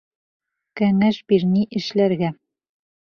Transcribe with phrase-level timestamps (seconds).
[0.81, 2.33] Кәңәш бир ни эшләргә?